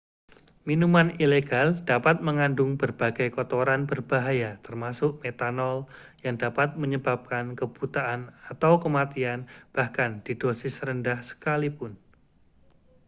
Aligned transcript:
minuman 0.67 1.09
ilegal 1.25 1.69
dapat 1.91 2.17
mengandung 2.27 2.71
berbagai 2.81 3.27
kotoran 3.37 3.81
berbahaya 3.91 4.51
termasuk 4.65 5.11
metanol 5.23 5.77
yang 6.25 6.35
dapat 6.43 6.69
menyebabkan 6.81 7.45
kebutaan 7.59 8.21
atau 8.51 8.73
kematian 8.83 9.39
bahkan 9.77 10.11
di 10.25 10.33
dosis 10.41 10.75
rendah 10.87 11.19
sekalipun 11.29 11.91